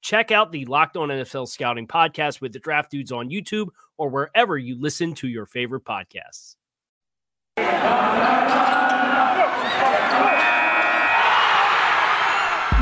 [0.00, 4.08] Check out the Locked On NFL Scouting podcast with the Draft Dudes on YouTube or
[4.08, 6.56] wherever you listen to your favorite podcasts.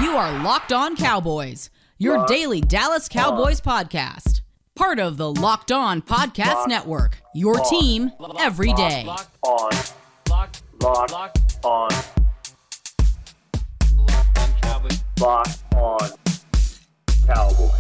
[0.01, 4.43] You are Locked On Cowboys, your daily Dallas Cowboys podcast.
[4.77, 7.69] Part of the Locked On Podcast Locked Network, your On.
[7.69, 9.03] team every day.
[9.05, 9.71] Locked, on,
[10.31, 11.89] locked, locked locked, on,
[13.97, 15.03] locked on Cowboys.
[15.19, 16.11] locked on
[17.29, 17.71] Cowboys.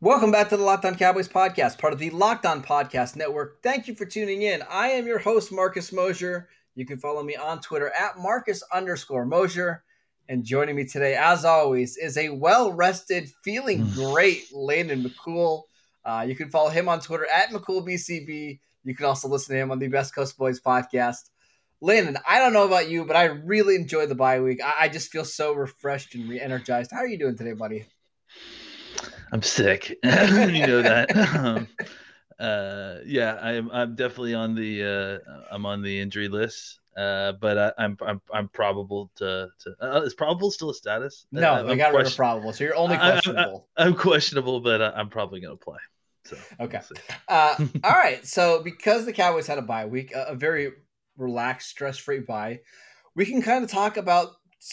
[0.00, 3.62] Welcome back to the Locked On Cowboys podcast, part of the Locked On Podcast Network.
[3.62, 4.64] Thank you for tuning in.
[4.68, 6.48] I am your host, Marcus Mosher.
[6.74, 9.84] You can follow me on Twitter at Marcus underscore Mosher.
[10.28, 15.62] And joining me today, as always, is a well rested, feeling great Landon McCool.
[16.04, 18.58] Uh, you can follow him on Twitter at McCoolBCB.
[18.82, 21.30] You can also listen to him on the Best Coast Boys podcast.
[21.84, 24.60] Landon, I don't know about you, but I really enjoyed the bye week.
[24.64, 26.92] I, I just feel so refreshed and re energized.
[26.92, 27.86] How are you doing today, buddy?
[29.32, 29.88] I'm sick.
[30.04, 31.10] you know that.
[31.34, 31.66] Um,
[32.38, 33.68] uh, yeah, I'm.
[33.72, 35.20] I'm definitely on the.
[35.26, 36.78] Uh, I'm on the injury list.
[36.96, 37.96] Uh, but I, I'm.
[38.06, 38.20] I'm.
[38.32, 39.48] I'm probable to.
[39.60, 41.26] to uh, is probable still a status?
[41.32, 43.68] No, Uh, we I'm got rid of probable, so you're only I- I- questionable.
[43.76, 45.78] I'm questionable, but I, I'm probably gonna play.
[46.26, 46.78] So Okay.
[46.78, 47.16] we'll.
[47.26, 48.24] Uh, all right.
[48.24, 50.72] So because the Cowboys had a bye week, a, a very
[51.16, 52.60] relaxed, stress-free bye,
[53.14, 54.32] we can kind of talk about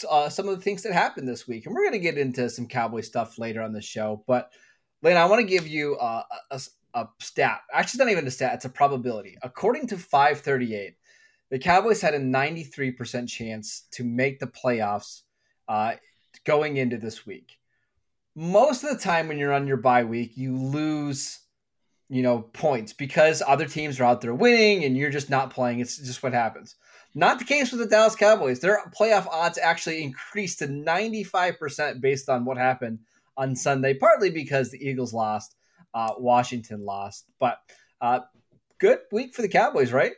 [0.10, 2.50] uh, some of the things that happened this week, and we're going to get into
[2.50, 4.24] some Cowboy stuff later on the show.
[4.28, 4.52] But
[5.02, 7.62] Lane, I want to give you uh, a, a, a stat.
[7.74, 9.38] Actually, it's not even a stat; it's a probability.
[9.42, 10.96] According to 538,
[11.50, 15.22] the Cowboys had a 93% chance to make the playoffs
[15.68, 15.94] uh,
[16.46, 17.58] going into this week.
[18.36, 21.40] Most of the time, when you're on your bye week, you lose
[22.10, 25.80] you know, points because other teams are out there winning and you're just not playing.
[25.80, 26.76] It's just what happens.
[27.16, 28.60] Not the case with the Dallas Cowboys.
[28.60, 33.00] Their playoff odds actually increased to 95% based on what happened
[33.38, 35.56] on Sunday, partly because the Eagles lost,
[35.94, 37.26] uh, Washington lost.
[37.40, 37.60] But
[38.02, 38.22] uh,
[38.80, 40.14] good week for the Cowboys, right?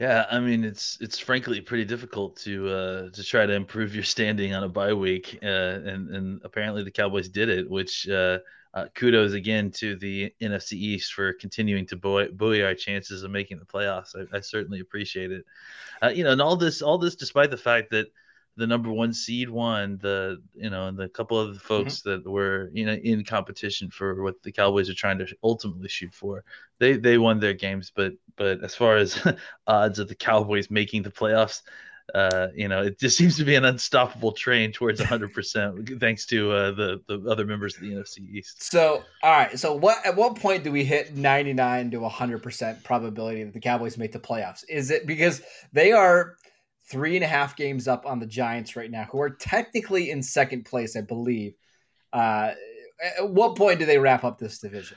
[0.00, 4.04] Yeah, I mean it's it's frankly pretty difficult to uh, to try to improve your
[4.04, 7.70] standing on a bye week, uh, and and apparently the Cowboys did it.
[7.70, 8.38] Which uh,
[8.74, 13.30] uh, kudos again to the NFC East for continuing to buoy, buoy our chances of
[13.30, 14.16] making the playoffs.
[14.16, 15.44] I, I certainly appreciate it.
[16.02, 18.06] Uh, you know, and all this all this despite the fact that
[18.56, 22.26] the number one seed won the you know and the couple of the folks that
[22.28, 26.44] were you know in competition for what the Cowboys are trying to ultimately shoot for
[26.78, 29.18] they they won their games but but as far as
[29.66, 31.62] odds of the Cowboys making the playoffs
[32.14, 36.52] uh you know it just seems to be an unstoppable train towards 100% thanks to
[36.52, 39.58] uh the the other members of the NFC East So, all right.
[39.58, 43.98] So, what at what point do we hit 99 to 100% probability that the Cowboys
[43.98, 44.64] make the playoffs?
[44.68, 45.42] Is it because
[45.72, 46.36] they are
[46.86, 50.22] three and a half games up on the Giants right now, who are technically in
[50.22, 51.54] second place, I believe?
[52.12, 52.52] Uh,
[53.18, 54.96] at what point do they wrap up this division?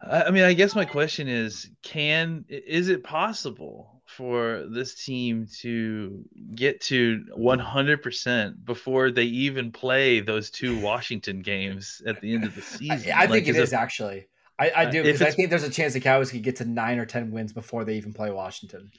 [0.00, 5.46] I I mean, I guess my question is, can is it possible for this team
[5.60, 6.24] to
[6.54, 12.54] get to 100% before they even play those two Washington games at the end of
[12.54, 13.12] the season?
[13.14, 14.26] I think Like, it is is actually.
[14.58, 16.64] I, I do uh, because I think there's a chance the Cowboys could get to
[16.64, 18.92] nine or ten wins before they even play Washington.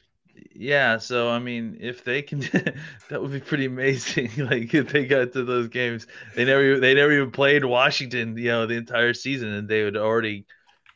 [0.56, 2.40] Yeah, so I mean, if they can,
[3.10, 4.32] that would be pretty amazing.
[4.38, 8.50] Like if they got to those games, they never they never even played Washington, you
[8.50, 10.46] know, the entire season, and they would already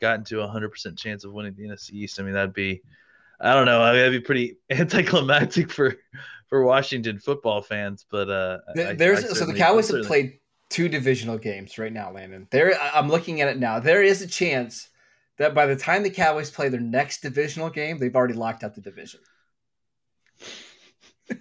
[0.00, 2.20] gotten to a hundred percent chance of winning the NFC East.
[2.20, 2.82] I mean, that'd be,
[3.40, 5.96] I don't know, I mean, that'd be pretty anticlimactic for
[6.48, 10.40] for Washington football fans, but uh, I- There's I so the Cowboys have played
[10.70, 12.46] two divisional games right now, Landon.
[12.50, 13.78] There, I'm looking at it now.
[13.80, 14.88] There is a chance
[15.38, 18.74] that by the time the Cowboys play their next divisional game, they've already locked out
[18.74, 19.20] the division.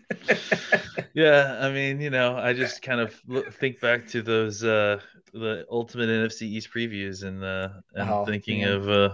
[1.13, 4.99] Yeah, I mean, you know, I just kind of look, think back to those uh
[5.33, 8.69] the ultimate NFC East previews and uh and Oh, thinking man.
[8.73, 9.09] of uh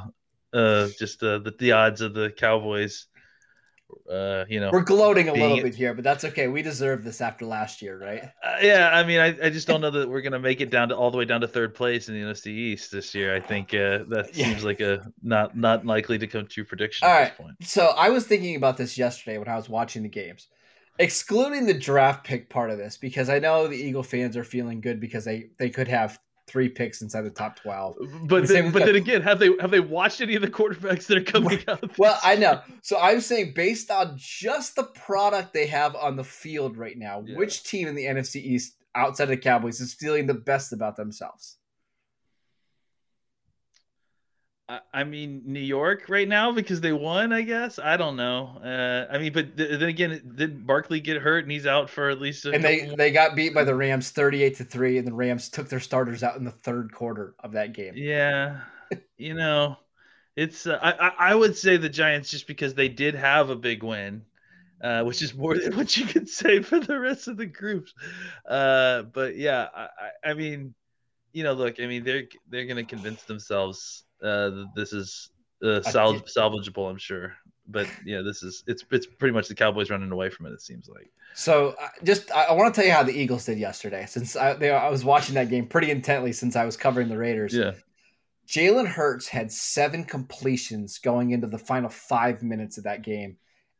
[0.53, 3.07] uh just uh, the the odds of the Cowboys
[4.09, 6.49] uh you know We're gloating a little bit here, but that's okay.
[6.49, 8.31] We deserve this after last year, right?
[8.43, 10.89] Uh, yeah, I mean, I, I just don't know that we're gonna make it down
[10.89, 13.33] to all the way down to third place in the NFC East this year.
[13.33, 14.47] I think uh, that Yeah.
[14.47, 17.31] seems like a not not likely to come true prediction All at right.
[17.31, 17.55] this point.
[17.61, 20.47] So I was thinking about this yesterday when I was watching the games,
[20.99, 24.81] excluding the draft pick part of this, because I know the Eagle fans are feeling
[24.81, 27.95] good because they they could have three picks inside the top twelve.
[28.25, 31.17] But then, but then again, have they have they watched any of the quarterbacks that
[31.17, 31.97] are coming up?
[31.97, 32.61] Well, I know.
[32.81, 37.23] So I'm saying based on just the product they have on the field right now,
[37.25, 37.37] Yeah.
[37.37, 40.97] which team in the NFC East outside of the Cowboys is feeling the best about
[40.97, 41.57] themselves?
[44.69, 47.33] I, I mean, New York right now because they won.
[47.33, 48.59] I guess I don't know.
[48.63, 52.09] Uh, I mean, but th- then again, did Barkley get hurt and he's out for
[52.09, 52.45] at least?
[52.45, 55.67] And they they got beat by the Rams 38 to 3 and the Rams took
[55.67, 57.93] their starters out in the third quarter of that game.
[57.95, 58.61] Yeah,
[59.17, 59.77] you know,
[60.35, 63.83] it's uh, I I would say the Giants just because they did have a big
[63.83, 64.23] win,
[64.81, 67.93] uh, which is more than what you could say for the rest of the groups.
[68.47, 70.73] Uh, but yeah, I I, I mean,
[71.33, 75.29] you know, look, I mean, they're they're gonna convince themselves uh, this is
[75.63, 77.35] uh, sal- salvageable, I'm sure.
[77.67, 80.51] But yeah, this is it's it's pretty much the Cowboys running away from it.
[80.51, 81.09] It seems like.
[81.33, 84.35] So uh, just I, I want to tell you how the Eagles did yesterday since
[84.35, 87.53] I they, I was watching that game pretty intently since I was covering the Raiders.
[87.53, 87.71] Yeah.
[88.47, 93.37] Jalen Hurts had seven completions going into the final five minutes of that game,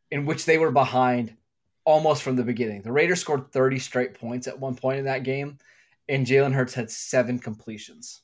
[0.10, 1.36] in which they were behind
[1.86, 2.82] almost from the beginning.
[2.82, 5.58] The Raiders scored 30 straight points at one point in that game,
[6.08, 8.22] and Jalen Hurts had seven completions.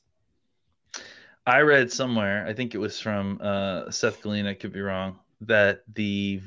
[1.50, 5.82] I read somewhere, I think it was from uh, Seth I could be wrong, that
[5.94, 6.40] the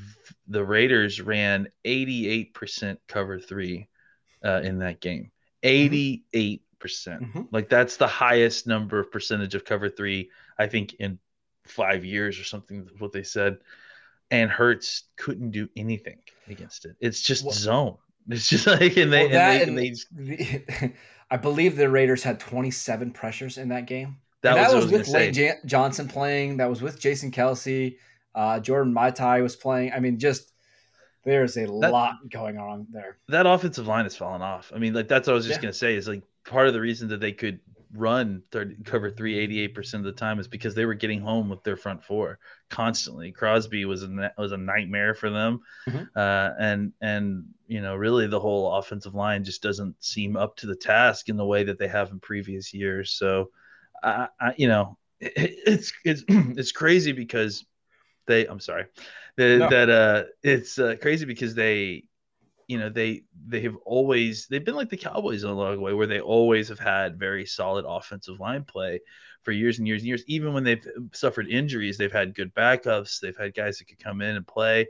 [0.47, 3.89] the Raiders ran 88% cover three
[4.43, 5.31] uh, in that game.
[5.63, 6.59] 88%.
[6.79, 7.47] percent Mhm.
[7.51, 10.29] Like that's the highest number of percentage of cover three,
[10.59, 11.17] I think, in
[11.65, 13.57] five years or something, what they said.
[14.31, 16.95] And Hurts couldn't do anything against it.
[16.99, 17.97] It's just Well- zone.
[18.29, 20.93] It's just like, and they, Well, and they, and and they the-
[21.31, 24.17] I believe the Raiders had 27 pressures in that game.
[24.43, 25.33] That, was, I with was gonna Lane.
[25.33, 26.57] Jan- Johnson playing.
[26.57, 27.97] That was with Jason Kelce.
[28.35, 29.91] Uh, Jordan Mailata was playing.
[29.93, 30.51] I mean, just
[31.23, 33.17] there's a lot going on there.
[33.29, 34.71] that offensive line has fallen off.
[34.75, 35.63] I mean, like that's what I was just Yeah.
[35.63, 37.59] gonna say is like part of the reason that they could
[37.95, 41.21] run 30, cover three eighty eight percent of the time is because they were getting
[41.21, 43.31] home with their front four constantly.
[43.31, 46.09] Crosby was a was a nightmare for them, Mhm.
[46.15, 50.65] uh, and and you know really the whole offensive line just doesn't seem up to
[50.67, 53.11] the task in the way that they have in previous years.
[53.11, 53.51] So,
[54.03, 57.65] I, I you know it, it's it's it's crazy because
[58.27, 58.85] they I'm sorry
[59.37, 59.69] that No.
[59.69, 62.05] that uh it's uh, crazy because they
[62.67, 65.93] you know they they have always they've been like the Cowboys in a of way
[65.93, 69.01] where they always have had very solid offensive line play
[69.43, 70.23] for years and years and years.
[70.27, 73.19] Even when they've suffered injuries, they've had good backups.
[73.19, 74.87] They've had guys that could come in and play.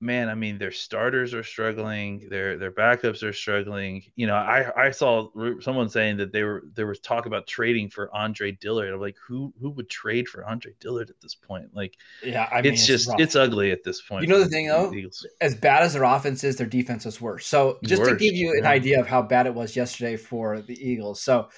[0.00, 2.28] Man, I mean, their starters are struggling.
[2.30, 4.04] Their their backups are struggling.
[4.14, 5.28] You know, I I saw
[5.60, 8.94] someone saying that they were there was talk about trading for Andre Dillard.
[8.94, 11.74] I'm like, who who would trade for Andre Dillard at this point?
[11.74, 13.18] Like, Yeah, I mean, it's just rough.
[13.18, 14.22] it's ugly at this point.
[14.22, 14.92] You know the thing, though?
[15.40, 17.44] As bad as their offense is, their defense is worse.
[17.46, 20.78] So just to give you an idea of how bad it was yesterday for the
[20.80, 21.20] Eagles.
[21.20, 21.48] So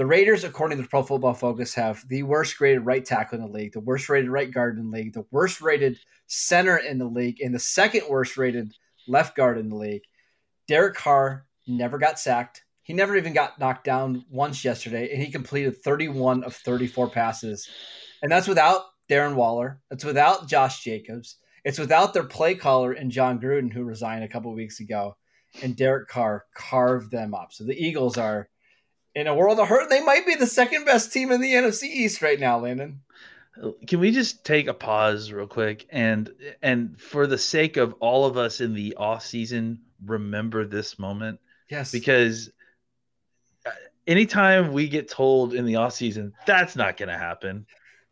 [0.00, 3.52] the Raiders, according to Pro Football Focus, have the worst rated right tackle in the
[3.52, 7.04] league, the worst rated right guard in the league, the worst rated center in the
[7.04, 8.72] league, and the second worst rated
[9.06, 10.00] left guard in the league.
[10.66, 12.64] Derek Carr never got sacked.
[12.82, 17.68] He never even got knocked down once yesterday, and he completed 31 of 34 passes.
[18.22, 19.82] And that's without Darren Waller.
[19.90, 21.36] That's without Josh Jacobs.
[21.62, 25.18] It's without their play caller and Jon Gruden, who resigned a couple weeks ago.
[25.62, 27.52] And Derek Carr carved them up.
[27.52, 28.48] So the Eagles are
[29.14, 29.88] in a world of hurt.
[29.90, 33.00] They might be the second best team in the NFC East right now, Landon.
[33.86, 36.30] Can we just take a pause real quick and
[36.62, 41.40] and for the sake of all of us in the off season, remember this moment
[41.68, 41.92] Yes.
[41.92, 42.50] because
[43.66, 43.70] uh,
[44.06, 47.66] anytime we get told in the off season that's not going to happen.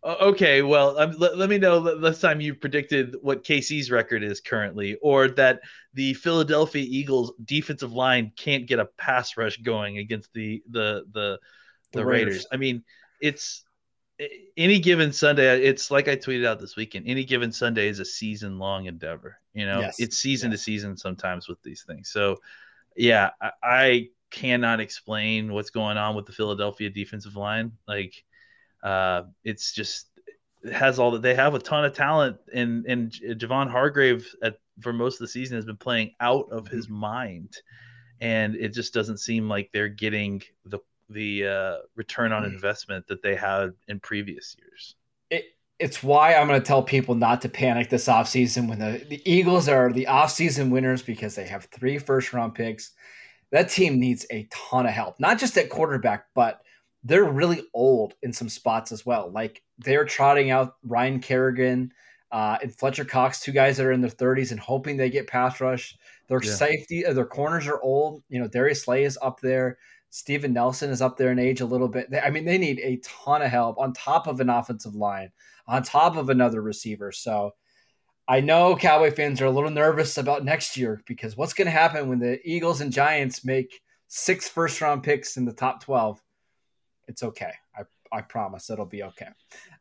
[0.09, 3.91] O- Okay, well, um, let, let me know the last time you predicted what KC's
[3.91, 5.61] record is currently, or that
[5.95, 11.39] the Philadelphia Eagles defensive line can't get a pass rush going against the the the,
[11.93, 12.27] the, The Raiders.
[12.35, 12.47] Raiders.
[12.53, 12.85] I mean,
[13.21, 13.65] it's
[14.57, 17.07] any given Sunday, it's like I tweeted out this weekend.
[17.07, 19.39] Any given Sunday is a season long endeavor.
[19.55, 20.01] You know, Yes.
[20.01, 20.61] it's season Yes.
[20.61, 22.11] to season sometimes with these things.
[22.11, 22.39] So,
[22.97, 27.73] yeah, I, I cannot explain what's going on with the Philadelphia defensive line.
[27.87, 28.25] Like,
[28.83, 30.09] uh, it's just
[30.63, 34.59] it has all that they have a ton of talent, and and Javon Hargrave at
[34.81, 37.57] for most of the season has been playing out of his mind,
[38.21, 40.79] and it just doesn't seem like they're getting the
[41.11, 44.95] the uh, return on investment that they had in previous years.
[45.31, 45.45] it,
[45.79, 49.23] it's why I'm going to tell people not to panic this offseason when the, the
[49.31, 52.91] Eagles are the offseason winners because they have three first round picks.
[53.53, 56.61] That team needs a ton of help, not just at quarterback, but
[57.05, 59.31] they're really old in some spots as well.
[59.31, 61.93] Like they're trotting out Ryan Kerrigan
[62.31, 65.27] uh, and Fletcher Cox, two guys that are in their 30s and hoping they get
[65.27, 65.97] pass rush.
[66.29, 66.53] Their Yeah.
[66.55, 68.23] safety, uh, their corners are old.
[68.29, 69.79] You know, Darius Slay is up there.
[70.11, 72.11] Steven Nelson is up there in age a little bit.
[72.11, 75.31] They- I mean, they need a ton of help on top of an offensive line,
[75.67, 77.13] on top of another receiver.
[77.13, 77.55] So
[78.27, 81.71] I know Cowboy fans are a little nervous about next year because what's going to
[81.73, 86.23] happen when the Eagles and Giants make six first round picks in the top 12?
[87.09, 87.53] It's okay.
[87.77, 89.29] I, I promise it'll be okay.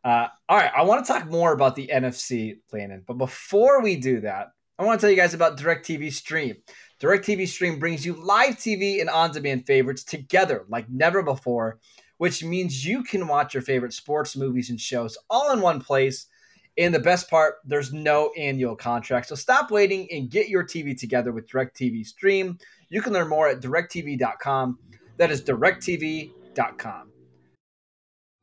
[0.03, 0.71] Uh, all right.
[0.75, 3.03] I want to talk more about the NFC, Landon.
[3.05, 4.47] But before we do that,
[4.79, 6.55] I want to tell you guys about DirecTV Stream.
[6.99, 11.79] DirecTV Stream brings you live TV and on demand favorites together like never before,
[12.17, 16.27] which means you can watch your favorite sports, movies, and shows all in one place.
[16.77, 19.27] And the best part, there's no annual contract.
[19.27, 22.59] So stop waiting and get your TV together with DirecTV Stream.
[22.89, 24.77] You can learn more at directv.com.
[25.17, 27.06] That is directv.com.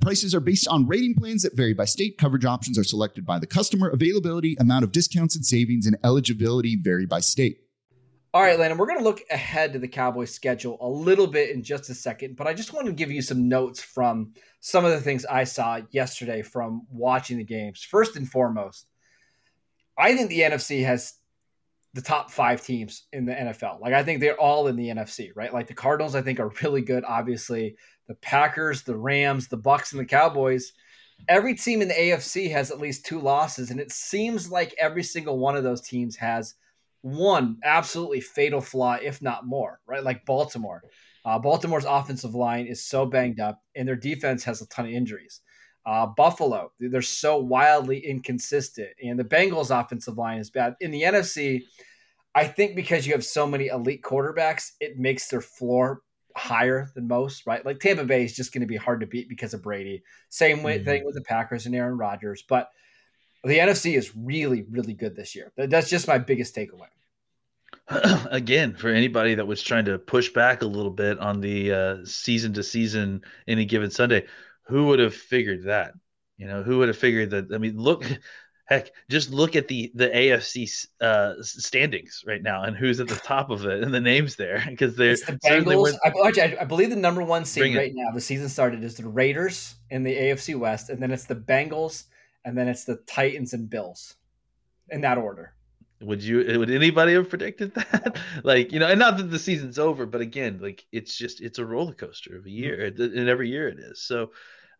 [0.00, 2.16] Prices are based on rating plans that vary by state.
[2.16, 3.88] Coverage options are selected by the customer.
[3.88, 7.58] Availability, amount of discounts and savings, and eligibility vary by state.
[8.32, 11.50] All right, Landon, we're going to look ahead to the Cowboys schedule a little bit
[11.50, 14.84] in just a second, but I just want to give you some notes from some
[14.84, 17.82] of the things I saw yesterday from watching the games.
[17.82, 18.86] First and foremost,
[19.98, 21.14] I think the NFC has
[21.94, 23.80] the top five teams in the NFL.
[23.80, 25.52] Like, I think they're all in the NFC, right?
[25.52, 27.76] Like, the Cardinals, I think, are really good, obviously.
[28.06, 30.72] The Packers, the Rams, the Bucs, and the Cowboys.
[31.28, 35.02] Every team in the AFC has at least two losses, and it seems like every
[35.02, 36.54] single one of those teams has
[37.02, 40.02] one absolutely fatal flaw, if not more, right?
[40.02, 40.82] Like Baltimore.
[41.24, 44.92] Uh, Baltimore's offensive line is so banged up, and their defense has a ton of
[44.92, 45.40] injuries.
[45.90, 50.76] Uh, Buffalo, they're so wildly inconsistent, and the Bengals' offensive line is bad.
[50.80, 51.64] In the NFC,
[52.32, 56.02] I think because you have so many elite quarterbacks, it makes their floor
[56.36, 57.66] higher than most, right?
[57.66, 60.04] Like Tampa Bay is just going to be hard to beat because of Brady.
[60.28, 60.84] Same way, Mhm.
[60.84, 62.70] thing with the Packers and Aaron Rodgers, but
[63.42, 65.50] the NFC is really, really good this year.
[65.56, 66.86] That's just my biggest takeaway.
[68.30, 71.96] again for anybody that was trying to push back a little bit on the uh,
[72.04, 74.24] season to season any given sunday
[74.70, 75.92] who would have figured that
[76.38, 78.04] you know who would have figured that i mean look
[78.64, 83.16] heck just look at the the afc uh, standings right now and who's at the
[83.16, 85.94] top of it and the names there because they're It's the Bengals.
[86.04, 87.78] I, I, believe the number one seed Bring it.
[87.78, 91.24] right now, the season started, is the Raiders in the AFC West, and then it's
[91.24, 92.04] the Bengals,
[92.44, 94.14] and then it's the Titans and Bills,
[94.90, 95.52] in that order.
[96.00, 99.78] would you would anybody have predicted that like you know and not that the season's
[99.78, 103.50] over but again like it's just it's a roller coaster of a year and every
[103.50, 104.30] year it is so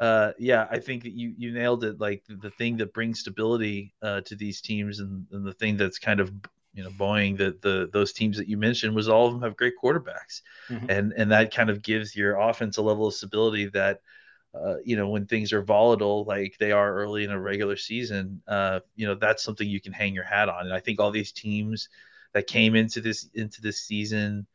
[0.01, 3.95] uh yeah i think that you you nailed it like the, thing that brings stability
[4.03, 6.33] uh to these teams and, and the thing that's kind of
[6.75, 9.57] you know buoying the the those teams that you mentioned was all of them have
[9.57, 10.87] great quarterbacks Mhm.
[10.89, 14.01] and and that kind of gives your offense a level of stability that
[14.55, 18.43] uh, you know, when things are volatile like they are early in a regular season,
[18.49, 20.67] uh, you know, that's something you can hang your hat on.
[20.67, 21.89] And I think all these teams
[22.35, 24.47] that came into this into this season,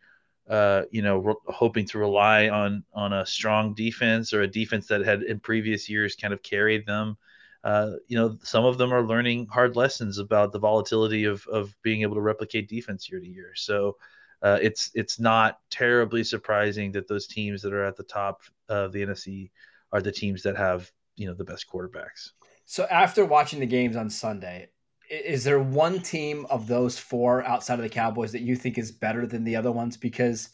[0.50, 4.88] uh, you know, re- hoping to rely on on a strong defense or a defense
[4.88, 7.18] that had in previous years kind of carried them.
[7.64, 11.76] Uh, you know, some of them are learning hard lessons about the volatility of of
[11.82, 13.54] being able to replicate defense year to year.
[13.56, 13.98] So,
[14.42, 18.92] uh, it's it's not terribly surprising that those teams that are at the top of
[18.92, 19.52] the NFC
[19.92, 22.32] are the teams that have you know the best quarterbacks.
[22.66, 24.70] So after watching the games on Sunday,
[25.10, 28.92] is there one team of those four outside of the Cowboys that you think is
[28.92, 29.98] better than the other ones?
[29.98, 30.50] Because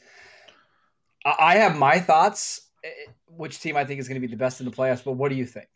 [1.25, 2.89] I have my thoughts, eh,
[3.27, 5.03] which team I think is going to be the best in the playoffs.
[5.03, 5.67] But what do you think?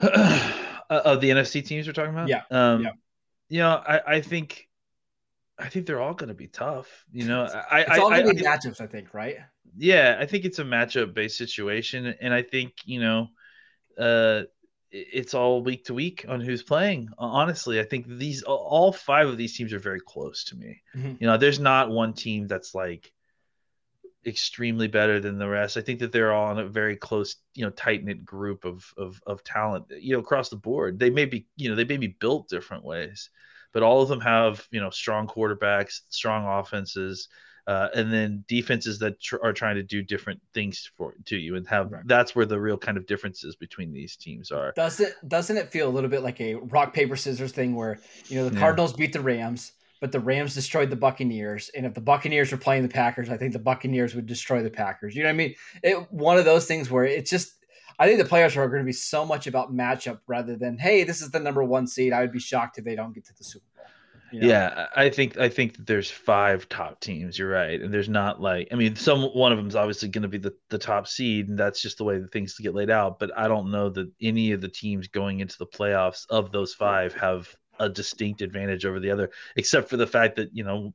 [0.00, 2.90] of the NFC teams we're talking about, yeah, um, yeah.
[3.48, 4.68] You know, I, I think
[5.58, 7.04] I think they're all going to be tough.
[7.12, 8.80] You know, I, it's all going to be I, matchups.
[8.80, 9.36] I think, right?
[9.76, 13.28] Yeah, I think it's a matchup based situation, and I think you know,
[13.98, 14.42] uh,
[14.96, 17.08] it's all week to week on who's playing.
[17.18, 20.82] Honestly, I think these all five of these teams are very close to me.
[20.94, 21.14] Mm-hmm.
[21.18, 23.12] You know, there's not one team that's like
[24.24, 25.76] extremely better than the rest.
[25.76, 28.94] I think that they're all in a very close, you know, tight knit group of,
[28.96, 29.86] of of talent.
[29.90, 32.84] You know, across the board, they may be, you know, they may be built different
[32.84, 33.30] ways,
[33.72, 37.28] but all of them have, you know, strong quarterbacks, strong offenses,
[37.66, 41.56] uh, and then defenses that tr- are trying to do different things for to you,
[41.56, 42.02] and have right.
[42.06, 44.72] that's where the real kind of differences between these teams are.
[44.76, 47.98] Does it doesn't it feel a little bit like a rock paper scissors thing where
[48.28, 48.98] you know the Cardinals yeah.
[48.98, 49.72] beat the Rams?
[50.00, 51.70] but the Rams destroyed the Buccaneers.
[51.74, 54.68] And if the Buccaneers were playing the Packers, I think the Buccaneers would destroy the
[54.68, 55.16] Packers.
[55.16, 55.54] You know what I mean?
[55.82, 57.54] It one of those things where it's just
[57.98, 61.04] I think the players are going to be so much about matchup rather than hey,
[61.04, 62.12] this is the number one seed.
[62.12, 63.73] I would be shocked if they don't get to the Super Bowl.
[64.40, 64.48] Know?
[64.48, 67.38] Yeah, I think I think that there's five top teams.
[67.38, 70.22] You're right, and there's not like I mean, some one of them is obviously going
[70.22, 72.90] to be the, the top seed, and that's just the way the things get laid
[72.90, 73.18] out.
[73.18, 76.74] But I don't know that any of the teams going into the playoffs of those
[76.74, 80.94] five have a distinct advantage over the other, except for the fact that you know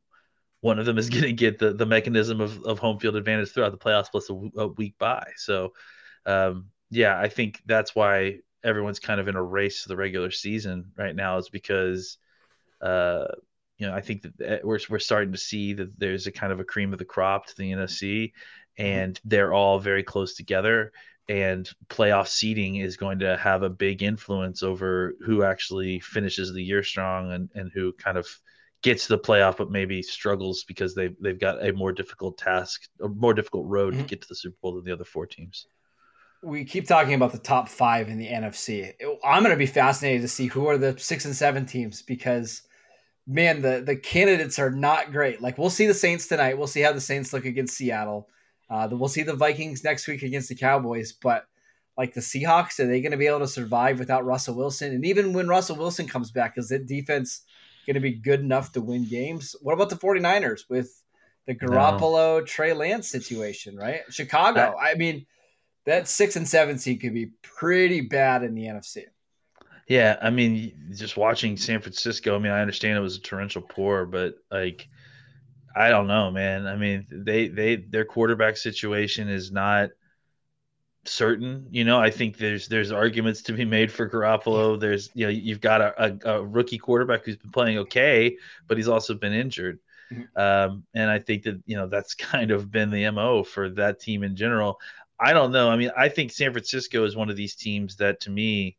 [0.62, 3.52] one of them is going to get the the mechanism of, of home field advantage
[3.52, 5.26] throughout the playoffs plus a, a week by.
[5.38, 5.74] So,
[6.26, 10.32] um, yeah, I think that's why everyone's kind of in a race to the regular
[10.32, 12.18] season right now is because,
[12.82, 13.26] uh,
[13.78, 16.60] you know, I think that we're we're starting to see that there's a kind of
[16.60, 18.34] a cream of the crop to the NFC,
[18.78, 20.92] and they're all very close together
[21.30, 26.64] and playoff seeding is going to have a big influence over who actually finishes the
[26.64, 28.28] year strong and, and who kind of
[28.82, 32.82] gets to the playoff but maybe struggles because they they've got a more difficult task,
[33.02, 34.02] a more difficult road mm-hmm.
[34.02, 35.68] to get to the Super Bowl than the other four teams.
[36.42, 38.94] We keep talking about the top five in the NFC.
[39.24, 42.62] I'm going to be fascinated to see who are the six and seven teams because,
[43.30, 45.42] man, the the candidates are not great.
[45.42, 46.58] Like we'll see the Saints tonight.
[46.58, 48.28] We'll see how the Saints look against Seattle.
[48.70, 51.46] Uh, we'll see the Vikings next week against the Cowboys, but
[51.98, 54.94] like the Seahawks, are they going to be able to survive without Russell Wilson?
[54.94, 57.42] And even when Russell Wilson comes back, is that defense
[57.86, 59.56] going to be good enough to win games?
[59.62, 61.02] What about the 49ers with
[61.46, 62.42] the Garoppolo no.
[62.42, 64.02] Trey Lance situation, right?
[64.12, 65.26] Chicago, I, I mean,
[65.86, 69.06] that six and seven seed could be pretty bad in the NFC.
[69.90, 72.36] Yeah, I mean, just watching San Francisco.
[72.36, 74.88] I mean, I understand it was a torrential pour, but like
[75.76, 76.68] I don't know, man.
[76.68, 79.90] I mean, they they their quarterback situation is not
[81.06, 81.68] certain.
[81.72, 84.80] You know, I think there's there's arguments to be made for Garoppolo.
[84.80, 88.78] There's you know you've got a, a, a rookie quarterback who's been playing okay, but
[88.78, 89.80] he's also been injured.
[90.12, 90.40] Mm-hmm.
[90.40, 94.00] Um, and I think that you know that's kind of been the mo for that
[94.00, 94.80] team in general.
[95.20, 95.70] I don't know.
[95.70, 98.78] I mean, I think San Francisco is one of these teams that to me,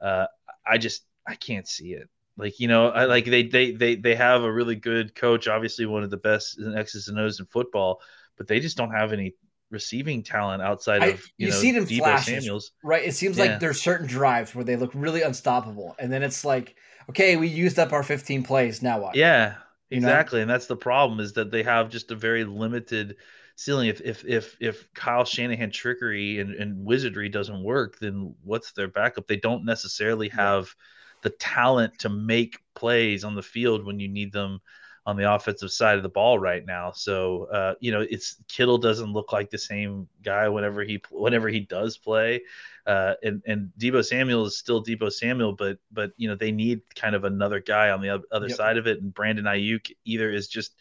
[0.00, 0.26] uh,
[0.66, 2.08] I just I can't see it.
[2.36, 5.86] Like you know, I like they they they they have a really good coach, obviously
[5.86, 8.00] one of the best in X's and O's in football,
[8.36, 9.34] but they just don't have any
[9.70, 12.72] receiving talent outside of you, you know, see it in Deebo flashes, Samuels.
[12.82, 13.04] right?
[13.04, 13.44] It seems yeah.
[13.44, 16.76] like there's certain drives where they look really unstoppable, and then it's like,
[17.10, 18.82] okay, we used up our 15 plays.
[18.82, 19.16] Now what?
[19.16, 19.56] Yeah,
[19.90, 20.42] exactly, you know?
[20.42, 23.16] and that's the problem is that they have just a very limited
[23.60, 23.88] ceiling.
[23.88, 28.88] If if if if Kyle Shanahan trickery and, and wizardry doesn't work, then what's their
[28.88, 29.26] backup?
[29.26, 30.74] They don't necessarily have.
[31.22, 34.62] The talent to make plays on the field when you need them
[35.04, 36.92] on the offensive side of the ball right now.
[36.92, 41.48] So uh, you know, it's Kittle doesn't look like the same guy whenever he whenever
[41.48, 42.40] he does play,
[42.86, 46.80] uh, and and Deebo Samuel is still Deebo Samuel, but but you know they need
[46.94, 48.56] kind of another guy on the other yep.
[48.56, 50.74] side of it, and Brandon Aiyuk either is just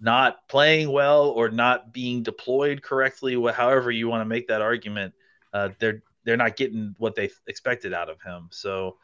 [0.00, 3.34] not playing well or not being deployed correctly.
[3.52, 5.14] However you want to make that argument,
[5.52, 8.48] uh, they're they're not getting what they expected out of him.
[8.50, 8.96] So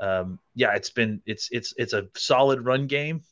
[0.00, 3.22] um, yeah, it's been it's it's it's a solid run game,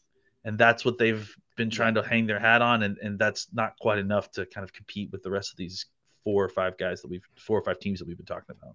[0.44, 3.78] and that's what they've been trying to hang their hat on, and and that's not
[3.80, 5.86] quite enough to kind of compete with the rest of these
[6.24, 8.74] four or five guys that we've four or five teams that we've been talking about.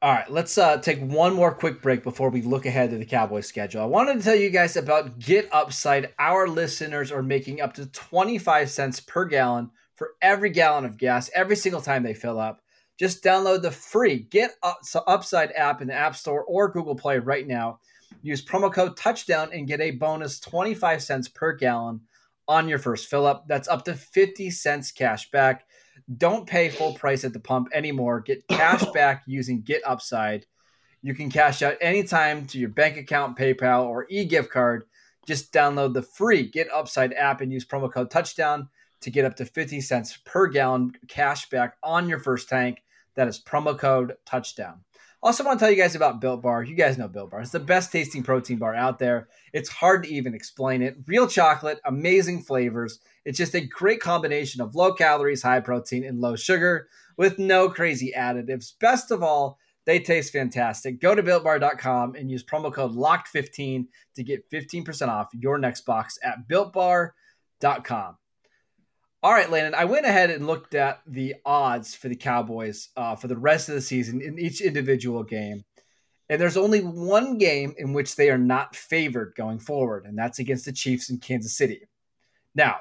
[0.00, 3.04] All right, let's uh, take one more quick break before we look ahead to the
[3.04, 3.82] Cowboys schedule.
[3.82, 6.14] I wanted to tell you guys about Get Upside.
[6.20, 11.30] Our listeners are making up to 25 cents per gallon for every gallon of gas
[11.34, 12.60] every single time they fill up.
[12.96, 17.48] Just download the free Get Upside app in the App Store or Google Play right
[17.48, 17.80] now.
[18.22, 22.02] Use promo code touchdown and get a bonus 25 cents per gallon
[22.46, 23.48] on your first fill up.
[23.48, 25.66] That's up to 50 cents cash back.
[26.16, 28.20] Don't pay full price at the pump anymore.
[28.20, 30.46] Get cash back using Get Upside.
[31.02, 34.84] You can cash out anytime to your bank account, PayPal, or e gift card.
[35.26, 38.68] Just download the free Get Upside app and use promo code touchdown
[39.00, 42.82] to get up to 50 cents per gallon cash back on your first tank.
[43.14, 44.80] That is promo code touchdown.
[45.20, 46.62] Also, want to tell you guys about Built Bar.
[46.62, 47.40] You guys know Built Bar.
[47.40, 49.28] It's the best tasting protein bar out there.
[49.52, 50.96] It's hard to even explain it.
[51.06, 53.00] Real chocolate, amazing flavors.
[53.24, 57.68] It's just a great combination of low calories, high protein, and low sugar with no
[57.68, 58.72] crazy additives.
[58.78, 61.00] Best of all, they taste fantastic.
[61.00, 66.18] Go to builtbar.com and use promo code LOCKED15 to get 15% off your next box
[66.22, 68.18] at builtbar.com.
[69.20, 73.16] All right, Landon, I went ahead and looked at the odds for the Cowboys uh,
[73.16, 75.64] for the rest of the season in each individual game.
[76.28, 80.38] And there's only one game in which they are not favored going forward, and that's
[80.38, 81.80] against the Chiefs in Kansas City.
[82.54, 82.76] Now,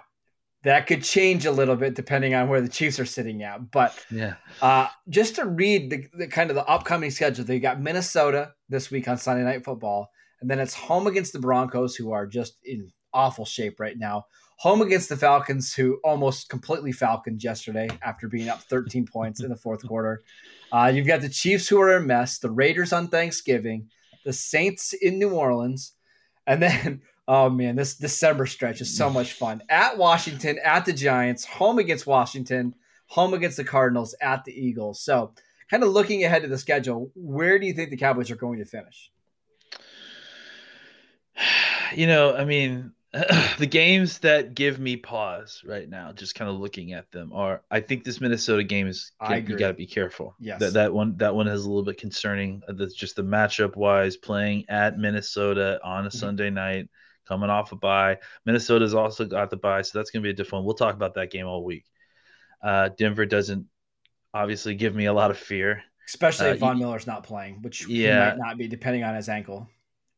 [0.64, 3.72] that could change a little bit depending on where the Chiefs are sitting at.
[3.72, 7.82] But yeah, uh, just to read the, the, kind of the upcoming schedule, they got
[7.82, 12.12] Minnesota this week on Sunday Night Football, and then it's home against the Broncos, who
[12.12, 14.26] are just in awful shape right now
[14.58, 19.50] home against the Falcons, who almost completely falconed yesterday after being up 13 points in
[19.50, 20.24] the fourth quarter.
[20.72, 23.90] Uh, you've got the Chiefs, who are a mess, the Raiders on Thanksgiving,
[24.26, 25.94] the Saints in New Orleans,
[26.46, 27.02] and then.
[27.30, 29.62] Oh man, this December stretch is so much fun.
[29.68, 32.74] At Washington, at the Giants, home against Washington,
[33.08, 35.02] home against the Cardinals, at the Eagles.
[35.02, 35.34] So,
[35.70, 38.60] kind of looking ahead to the schedule, where do you think the Cowboys are going
[38.60, 39.12] to finish?
[41.96, 42.92] You know, I mean,
[43.58, 47.64] the games that give me pause right now, just kind of looking at them, are
[47.72, 50.36] I think this Minnesota game is you got to be careful.
[50.40, 52.62] Yes, that that one that one is a little bit concerning.
[52.68, 56.18] Uh, that's just the matchup wise, playing at Minnesota on a mm-hmm.
[56.18, 56.90] Sunday night,
[57.26, 58.18] coming off a bye.
[58.46, 60.66] Minnesota's also got the bye, so that's going to be a different one.
[60.66, 61.86] We'll talk about that game all week.
[62.62, 63.68] Uh, Denver doesn't
[64.34, 67.88] obviously give me a lot of fear, especially uh, if Von Miller's not playing, which
[67.88, 69.70] yeah, might not be depending on his ankle.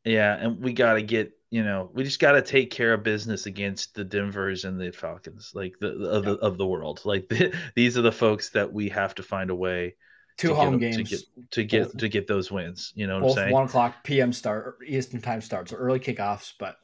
[0.10, 3.04] Yeah, and we got to get you know, we just got to take care of
[3.04, 7.02] business against the Denvers and the Falcons, like the of the of the world.
[7.06, 9.96] Like the, these are the folks that we have to find a way.
[10.38, 12.94] Two home games to get to get both, to get those wins.
[12.96, 13.52] You know, what I'm saying?
[13.52, 14.32] one o'clock p.m.
[14.32, 16.54] start Eastern time starts, so early kickoffs.
[16.58, 16.78] But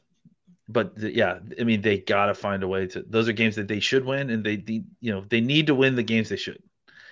[0.68, 3.04] but the, yeah, I mean, they got to find a way to.
[3.08, 5.76] Those are games that they should win, and they, they you know they need to
[5.76, 6.62] win the games they should.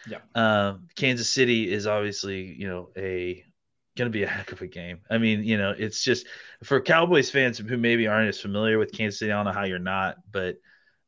[0.10, 0.18] Yeah.
[0.36, 3.46] Uh, Kansas City is obviously you know a
[3.96, 5.00] going to be a heck of a game.
[5.10, 6.28] I mean, you know, it's just
[6.64, 9.32] for Cowboys fans who maybe aren't as familiar with Kansas City.
[9.32, 10.58] I don't know how you're not, but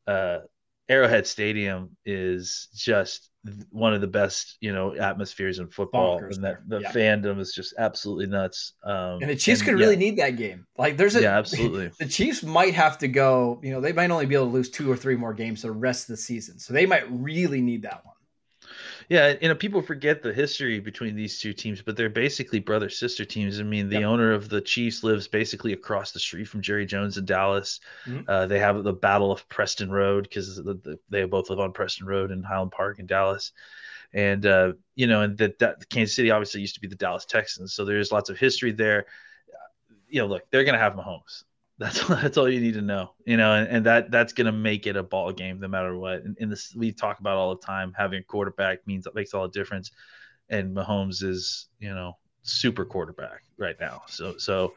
[0.07, 0.39] uh,
[0.87, 3.29] Arrowhead Stadium is just
[3.69, 6.91] one of the best, you know, atmospheres in football, Bonkers and that the yeah.
[6.91, 8.73] fandom is just absolutely nuts.
[8.83, 10.65] Um, and the Chiefs and, could really need that game.
[10.77, 11.91] Like, there's a yeah, absolutely.
[11.99, 13.59] The Chiefs might have to go.
[13.63, 15.71] You know, they might only be able to lose two or three more games the
[15.71, 18.14] rest of the season, so they might really need that one.
[19.09, 22.89] Yeah, you know, people forget the history between these two teams, but they're basically brother
[22.89, 23.59] sister teams.
[23.59, 24.05] I mean, the yep.
[24.05, 27.79] owner of the Chiefs lives basically across the street from Jerry Jones in Dallas.
[28.05, 28.29] Mm-hmm.
[28.29, 31.71] Uh, they have the Battle of Preston Road because the, the, they both live on
[31.71, 33.51] Preston Road in Highland Park in Dallas.
[34.13, 37.25] And uh, you know, and that, that Kansas City obviously used to be the Dallas
[37.25, 39.05] Texans, so there's lots of history there.
[40.07, 41.43] You know, look, they're going to have Mahomes.
[41.77, 44.87] That's that's all you need to know, you know, and, and that that's gonna make
[44.87, 46.23] it a ball game no matter what.
[46.23, 47.93] And, and this we talk about all the time.
[47.97, 49.91] Having a quarterback means that makes all the difference.
[50.49, 54.03] And Mahomes is, you know, super quarterback right now.
[54.07, 54.73] So so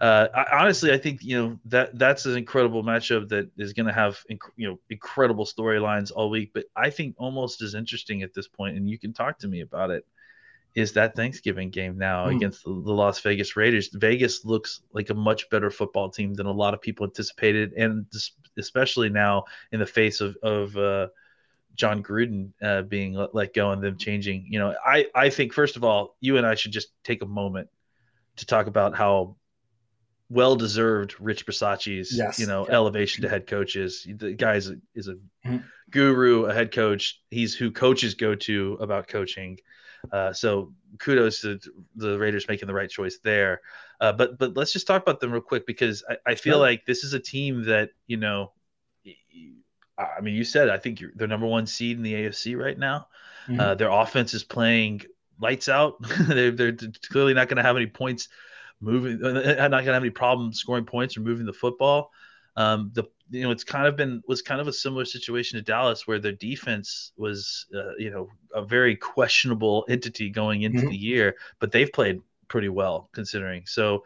[0.00, 3.86] uh, I, honestly, I think you know that that's an incredible matchup that is going
[3.86, 6.50] to have inc- you know incredible storylines all week.
[6.54, 9.62] But I think almost as interesting at this point, and you can talk to me
[9.62, 10.06] about it
[10.76, 12.36] is that Thanksgiving game now mm.
[12.36, 13.88] against the, Las Vegas Raiders.
[13.94, 18.04] Vegas looks like a much better football team than a lot of people anticipated, and
[18.58, 21.08] especially now in the face of of uh,
[21.74, 24.46] Jon Gruden uh, being let, let, go and them changing.
[24.50, 27.26] You know, I I think first of all, you and I should just take a
[27.26, 27.68] moment
[28.36, 29.36] to talk about how
[30.28, 32.38] well deserved Rich Bisaccia's yes.
[32.38, 32.74] you know yeah.
[32.74, 34.06] elevation to head coach is.
[34.06, 35.56] The guy is a, is a mm-hmm.
[35.90, 37.18] guru, a head coach.
[37.30, 39.58] He's who coaches go to about coaching.
[40.12, 41.58] Uh, so kudos to
[41.94, 43.60] the Raiders making the right choice there.
[44.00, 46.60] Uh, but but let's just talk about them real quick because I, I feel sure.
[46.60, 48.52] like this is a team that you know.
[49.98, 53.08] I mean, you said I think they're number one seed in the AFC right now.
[53.48, 53.60] Mm-hmm.
[53.60, 55.02] Uh, their offense is playing
[55.40, 55.96] lights out.
[56.28, 56.76] they're, they're
[57.10, 58.28] clearly not going to have any points
[58.80, 59.24] moving.
[59.24, 62.10] Uh, not going to have any problem scoring points or moving the football.
[62.56, 65.62] Um, the you know, it's kind of been was kind of a similar situation to
[65.62, 70.90] Dallas, where their defense was, uh, you know, a very questionable entity going into Mhm.
[70.90, 73.64] the year, but they've played pretty well considering.
[73.66, 74.04] So,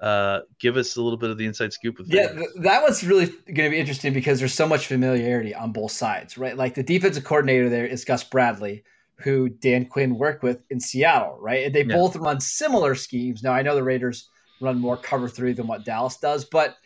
[0.00, 2.34] uh, give us a little bit of the inside scoop with Yeah, that.
[2.36, 5.92] th- that was really going to be interesting because there's so much familiarity on both
[5.92, 6.56] sides, right?
[6.56, 8.82] Like the defensive coordinator there is Gus Bradley,
[9.16, 11.66] who Dan Quinn worked with in Seattle, right?
[11.66, 11.94] And they Yeah.
[11.94, 13.42] both run similar schemes.
[13.42, 14.28] Now I know the Raiders
[14.60, 16.76] run more cover three than what Dallas does, but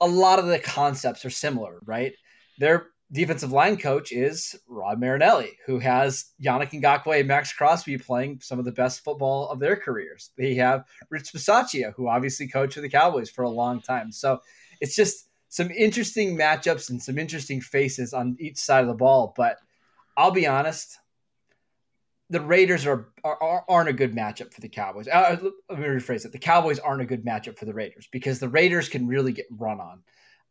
[0.00, 2.12] a lot of the concepts are similar, right?
[2.58, 8.40] Their defensive line coach is Rod Marinelli, who has Yannick Ngakoue and Maxx Crosby playing
[8.40, 10.30] some of the best football of their careers.
[10.38, 14.12] They have Rich Bisaccia, who obviously coached for the Cowboys for a long time.
[14.12, 14.40] So
[14.80, 19.34] it's just some interesting matchups and some interesting faces on each side of the ball.
[19.36, 19.58] But
[20.16, 20.96] I'll be honest,
[22.30, 25.08] the Raiders are, are aren't a good matchup for the Cowboys.
[25.08, 25.36] Uh,
[25.68, 28.48] let me rephrase it: the Cowboys aren't a good matchup for the Raiders because the
[28.48, 30.02] Raiders can really get run on,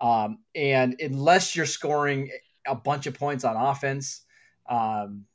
[0.01, 2.29] um, and unless you're scoring
[2.67, 4.25] a bunch of points on offense,
[4.69, 5.25] um,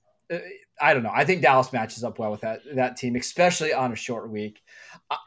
[0.80, 1.12] I don't know.
[1.12, 4.60] I think Dallas matches up well with that that team, especially on a short week.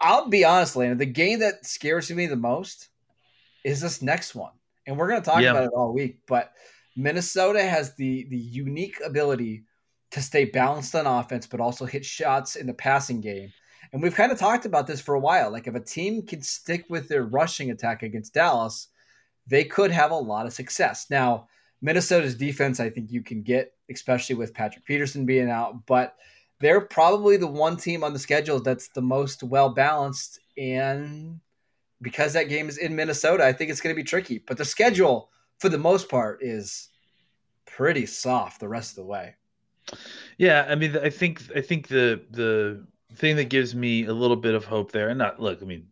[0.01, 0.97] I'll be honest, Landon.
[0.99, 2.89] The game that scares me the most
[3.63, 4.53] is this next one,
[4.85, 5.51] and we're going to talk Yeah.
[5.51, 6.19] about it all week.
[6.27, 6.51] But
[6.95, 9.63] Minnesota has the the unique ability
[10.11, 13.51] to stay balanced on offense, but also hit shots in the passing game.
[13.91, 15.51] And we've kind of talked about this for a while.
[15.51, 18.87] Like if a team can stick with their rushing attack against Dallas,
[19.47, 21.07] they could have a lot of success.
[21.09, 21.47] Now,
[21.81, 26.15] Minnesota's defense, I think you can get, especially with Patrick Peterson being out, but
[26.59, 30.39] they're probably the one team on the schedule that's the most well balanced.
[30.57, 31.39] And
[32.01, 34.39] because that game is in Minnesota, I think it's going to be tricky.
[34.39, 36.89] But the schedule, for the most part, is
[37.65, 39.35] pretty soft the rest of the way.
[40.37, 44.35] Yeah, I mean, I think I think the the thing that gives me a little
[44.35, 45.87] bit of hope there, and not look, I mean,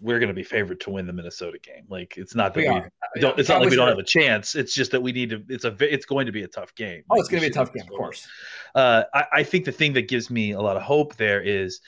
[0.00, 1.84] we're going to be favored to win the Minnesota game.
[1.88, 2.68] Like, it's not that We
[3.14, 3.38] we, don't.
[3.38, 4.54] It's not like we don't have a chance.
[4.54, 5.42] It's just that we need to.
[5.48, 5.76] It's a.
[5.80, 7.02] It's going to be a tough game.
[7.10, 8.26] Oh, Like, it's going to be a tough game, of course.
[8.74, 11.80] Uh, I, I think the thing that gives me a lot of hope there is,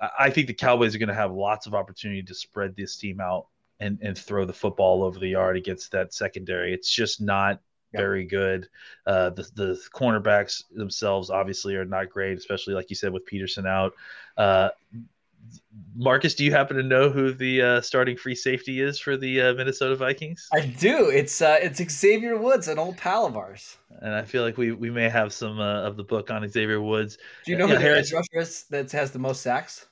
[0.00, 2.96] I- I think the Cowboys are going to have lots of opportunity to spread this
[2.96, 3.46] team out
[3.78, 6.74] and and throw the football over the yard against that secondary.
[6.74, 7.60] It's just not
[7.92, 8.68] Very good.
[9.06, 13.66] Uh, the the cornerbacks themselves obviously are not great, especially like you said with Peterson
[13.66, 13.92] out.
[14.36, 14.68] Uh,
[15.96, 19.40] Marcus, do you happen to know who the uh, starting free safety is for the
[19.40, 20.46] uh, Minnesota Vikings?
[20.52, 21.08] I do.
[21.08, 23.76] It's uh, it's Xavier Woods, an old pal of ours.
[24.00, 26.80] and I feel like we we may have some uh, of the book on Xavier
[26.80, 27.16] Woods.
[27.44, 29.86] Do you know Yeah, who the Harris- rusher is that has the most sacks?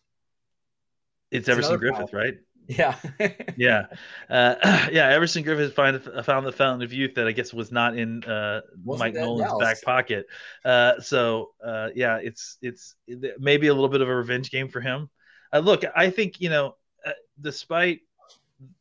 [1.30, 2.20] It's It's Everson Griffen, pal.
[2.20, 2.38] right?
[2.68, 2.96] Yeah.
[3.56, 3.86] yeah,
[4.28, 4.54] uh,
[4.92, 5.08] yeah.
[5.08, 8.60] Everson Griffen find, found the fountain of youth that I guess was not in uh,
[8.84, 9.64] Mike Nolan's Dallas?
[9.64, 10.26] back pocket.
[10.64, 12.94] Uh, so uh, yeah, it's it's
[13.38, 15.08] maybe a little bit of a revenge game for him.
[15.50, 16.76] Uh, look, I think you know,
[17.06, 18.00] uh, despite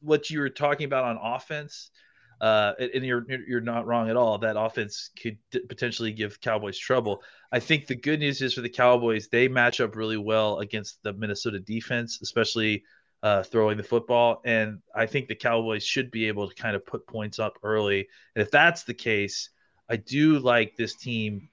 [0.02, 1.90] what you were talking about on offense,
[2.42, 4.38] uh, and and you're you're not wrong at all.
[4.38, 7.24] That offense could d- potentially give Cowboys trouble.
[7.54, 11.02] I think the good news is for the Cowboys, they match up really well against
[11.04, 12.84] the Minnesota defense, especially
[13.24, 14.42] uh, throwing the football.
[14.46, 18.08] And I think the Cowboys should be able to kind of put points up early.
[18.36, 19.50] And if that's the case,
[19.90, 21.50] I do like this team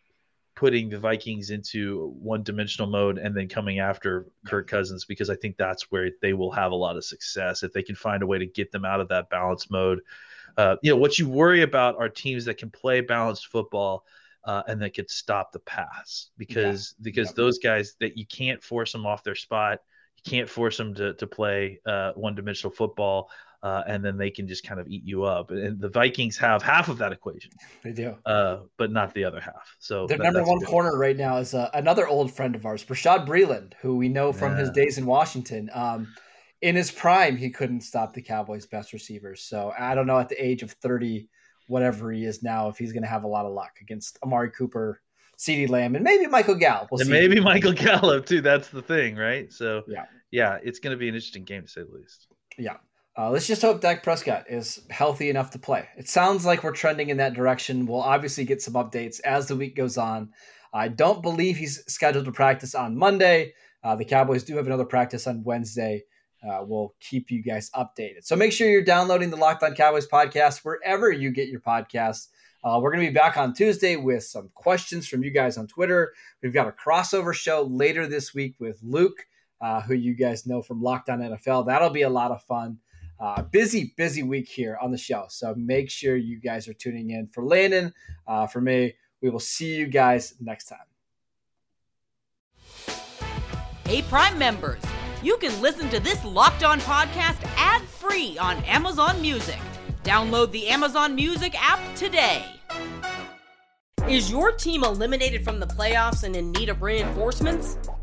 [0.57, 5.35] putting the Vikings into one dimensional mode and then coming after Kirk Cousins because I
[5.35, 8.27] think that's where they will have a lot of success if they can find a
[8.27, 10.01] way to get them out of that balance mode.
[10.57, 14.05] Uh, you know, what you worry about are teams that can play balanced football
[14.45, 17.35] uh, and that could stop the pass because because Yeah.
[17.37, 19.81] those guys that you can't force them off their spot,
[20.25, 23.31] can't force them to to play uh, one dimensional football,
[23.63, 25.51] uh, and then they can just kind of eat you up.
[25.51, 27.51] And the Vikings have half of that equation,
[27.83, 28.17] they do.
[28.27, 29.75] uh, but not the other half.
[29.79, 32.85] So Their that- number one corner right now is uh, another old friend of ours,
[32.85, 35.71] Bashaud Breeland, who we know from his days in Washington.
[35.73, 36.09] Um,
[36.63, 39.43] in his prime, he couldn't stop the Cowboys' best receivers.
[39.43, 41.29] So I don't know at the age of 30,
[41.67, 44.51] whatever he is now, if he's going to have a lot of luck against Amari
[44.51, 45.03] Cooper,
[45.39, 46.89] CeeDee Lamb, and maybe Michael Gallup.
[46.91, 48.41] We'll and maybe Michael Gallup too.
[48.41, 49.53] That's the thing, right?
[49.53, 50.05] So Yeah.
[50.35, 52.27] Yeah, it's going to be an interesting game to say the least.
[52.59, 52.79] Yeah.
[53.17, 55.89] Uh, let's just hope Dak Prescott is healthy enough to play.
[55.97, 57.87] It sounds like we're trending in that direction.
[57.87, 60.31] We'll obviously get some updates as the week goes on.
[60.73, 63.55] I don't believe he's scheduled to practice on Monday.
[63.85, 66.03] Uh, the Cowboys do have another practice on Wednesday.
[66.45, 68.25] Uh, we'll keep you guys updated.
[68.25, 72.27] So make sure you're downloading the Locked On Cowboys podcast wherever you get your podcasts.
[72.65, 75.69] Uh, we're going to be back on Tuesday with some questions from you guys on
[75.69, 76.13] Twitter.
[76.43, 79.27] We've got a crossover show later this week with Luke,
[79.65, 81.65] uh, who you guys know from Locked On NFL.
[81.65, 82.77] That'll be a lot of fun.
[83.19, 85.25] Uh, busy, busy week here on the show.
[85.31, 87.29] So make sure you guys are tuning in.
[87.29, 87.95] For Landon,
[88.27, 90.79] uh, for me, we will see you guys next time.
[93.87, 94.83] Hey, Prime members,
[95.23, 99.59] you can listen to this locked on podcast ad free on Amazon Music.
[100.03, 102.45] Download the Amazon Music app today.
[104.07, 107.79] Is your team eliminated from the playoffs and in need of reinforcements?